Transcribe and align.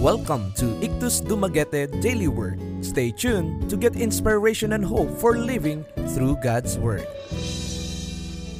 Welcome 0.00 0.52
to 0.60 0.76
Ictus 0.84 1.22
Dumaguete 1.22 1.88
Daily 2.02 2.28
Word. 2.28 2.60
Stay 2.84 3.10
tuned 3.10 3.70
to 3.70 3.78
get 3.78 3.96
inspiration 3.96 4.74
and 4.74 4.84
hope 4.84 5.08
for 5.16 5.38
living 5.38 5.86
through 6.12 6.36
God's 6.44 6.76
Word. 6.76 7.08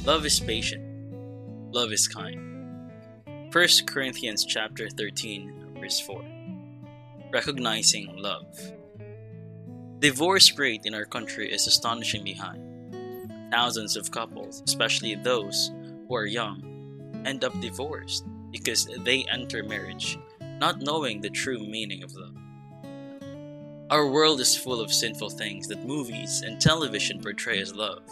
Love 0.03 0.25
is 0.25 0.39
patient. 0.39 0.81
Love 1.71 1.91
is 1.91 2.07
kind. 2.07 2.89
1 3.53 3.67
Corinthians 3.85 4.45
chapter 4.45 4.89
13 4.89 5.77
verse 5.79 5.99
4. 5.99 6.25
Recognizing 7.31 8.17
love. 8.17 8.57
Divorce 9.99 10.57
rate 10.57 10.85
in 10.85 10.95
our 10.95 11.05
country 11.05 11.53
is 11.53 11.67
astonishingly 11.67 12.33
high. 12.33 12.57
Thousands 13.51 13.95
of 13.95 14.09
couples, 14.09 14.63
especially 14.65 15.13
those 15.13 15.69
who 16.07 16.15
are 16.15 16.25
young, 16.25 16.65
end 17.25 17.43
up 17.43 17.53
divorced 17.61 18.25
because 18.49 18.89
they 19.05 19.23
enter 19.29 19.61
marriage 19.61 20.17
not 20.59 20.81
knowing 20.81 21.21
the 21.21 21.29
true 21.29 21.59
meaning 21.59 22.03
of 22.03 22.13
love. 22.15 22.35
Our 23.89 24.07
world 24.07 24.41
is 24.41 24.57
full 24.57 24.81
of 24.81 24.91
sinful 24.91 25.29
things 25.29 25.67
that 25.67 25.85
movies 25.85 26.41
and 26.41 26.59
television 26.59 27.21
portray 27.21 27.61
as 27.61 27.73
love, 27.73 28.03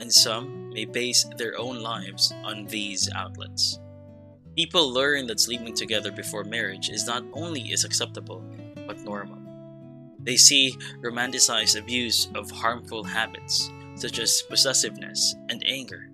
and 0.00 0.12
some 0.12 0.70
may 0.70 0.84
base 0.84 1.24
their 1.36 1.58
own 1.58 1.80
lives 1.80 2.32
on 2.44 2.66
these 2.66 3.08
outlets. 3.14 3.78
People 4.56 4.92
learn 4.92 5.26
that 5.28 5.40
sleeping 5.40 5.72
together 5.72 6.10
before 6.10 6.44
marriage 6.44 6.90
is 6.90 7.06
not 7.06 7.24
only 7.32 7.72
is 7.72 7.84
acceptable, 7.84 8.44
but 8.86 8.98
normal. 9.00 9.38
They 10.18 10.36
see 10.36 10.76
romanticized 11.00 11.78
abuse 11.78 12.28
of 12.34 12.50
harmful 12.50 13.04
habits 13.04 13.70
such 13.94 14.18
as 14.18 14.42
possessiveness 14.42 15.34
and 15.48 15.62
anger. 15.66 16.10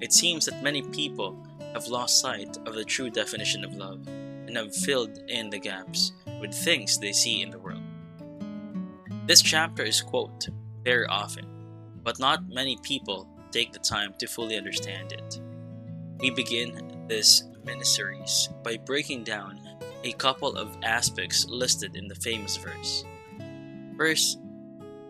It 0.00 0.12
seems 0.12 0.44
that 0.46 0.62
many 0.62 0.82
people 0.82 1.46
have 1.72 1.88
lost 1.88 2.20
sight 2.20 2.56
of 2.66 2.74
the 2.74 2.84
true 2.84 3.10
definition 3.10 3.64
of 3.64 3.74
love 3.74 4.06
and 4.48 4.56
have 4.56 4.74
filled 4.74 5.18
in 5.28 5.50
the 5.50 5.60
gaps 5.60 6.12
with 6.40 6.54
things 6.54 6.98
they 6.98 7.12
see 7.12 7.42
in 7.42 7.50
the 7.50 7.58
world. 7.58 7.82
This 9.26 9.42
chapter 9.42 9.82
is 9.82 10.00
quoted 10.00 10.54
very 10.82 11.06
often, 11.06 11.46
but 12.02 12.18
not 12.18 12.48
many 12.48 12.78
people 12.82 13.28
take 13.52 13.72
the 13.72 13.78
time 13.78 14.14
to 14.18 14.26
fully 14.26 14.56
understand 14.56 15.12
it. 15.12 15.40
We 16.18 16.30
begin 16.30 17.04
this 17.08 17.44
miniseries 17.64 18.48
by 18.62 18.78
breaking 18.78 19.24
down 19.24 19.60
a 20.02 20.12
couple 20.12 20.56
of 20.56 20.76
aspects 20.82 21.46
listed 21.46 21.94
in 21.94 22.08
the 22.08 22.14
famous 22.14 22.56
verse. 22.56 23.04
First, 23.98 24.38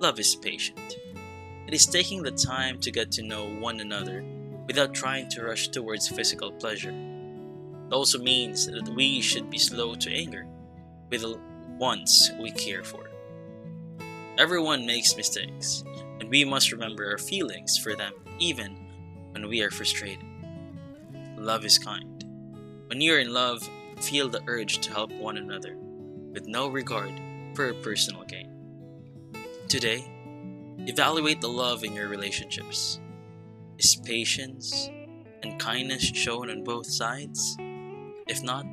love 0.01 0.19
is 0.19 0.35
patient. 0.35 0.97
It 1.69 1.75
is 1.75 1.87
taking 1.87 2.23
the 2.23 2.33
time 2.33 2.81
to 2.81 2.91
get 2.91 3.13
to 3.13 3.23
know 3.23 3.47
one 3.47 3.81
another 3.81 4.25
without 4.67 4.95
trying 4.95 5.29
to 5.31 5.45
rush 5.45 5.69
towards 5.69 6.09
physical 6.09 6.51
pleasure. 6.51 6.93
It 7.89 7.95
also 7.95 8.19
means 8.19 8.67
that 8.67 8.93
we 8.95 9.23
should 9.23 9.49
be 9.49 9.57
slow 9.57 9.95
to 9.95 10.13
anger 10.13 10.47
with 11.11 11.23
the 11.23 11.41
ones 11.79 12.31
we 12.39 12.51
care 12.51 12.85
for. 12.85 13.11
Everyone 14.37 14.85
makes 14.85 15.17
mistakes, 15.17 15.85
and 16.21 16.29
we 16.29 16.45
must 16.45 16.71
remember 16.71 17.11
our 17.11 17.19
feelings 17.19 17.79
for 17.79 17.97
them 17.97 18.13
even 18.39 18.77
when 19.33 19.49
we 19.49 19.63
are 19.63 19.71
frustrated. 19.71 20.25
Love 21.39 21.65
is 21.65 21.79
kind. 21.79 22.25
When 22.89 23.01
you 23.01 23.15
are 23.15 23.21
in 23.21 23.33
love, 23.33 23.67
feel 24.01 24.29
the 24.29 24.43
urge 24.47 24.81
to 24.81 24.93
help 24.93 25.11
one 25.13 25.39
another 25.39 25.77
with 26.33 26.47
no 26.47 26.69
regard 26.69 27.13
for 27.55 27.73
personal 27.75 28.25
gain. 28.25 28.53
Today, 29.67 30.05
evaluate 30.87 31.41
the 31.41 31.49
love 31.49 31.85
in 31.85 31.95
your 31.95 32.09
relationships. 32.09 33.01
Is 33.79 33.97
patience 33.97 34.91
and 35.43 35.59
kindness 35.59 36.03
shown 36.03 36.51
on 36.51 36.65
both 36.65 36.87
sides? 36.87 37.57
If 38.29 38.43
not, 38.43 38.67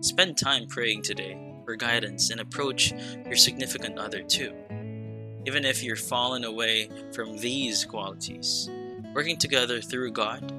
spend 0.00 0.36
time 0.36 0.66
praying 0.66 1.02
today 1.02 1.38
for 1.64 1.76
guidance 1.76 2.30
and 2.30 2.40
approach 2.40 2.92
your 3.24 3.36
significant 3.36 3.98
other 3.98 4.22
too. 4.22 4.52
Even 5.46 5.64
if 5.64 5.82
you're 5.82 5.96
fallen 5.96 6.44
away 6.44 6.90
from 7.12 7.38
these 7.38 7.84
qualities, 7.84 8.68
working 9.14 9.38
together 9.38 9.80
through 9.80 10.12
God 10.12 10.52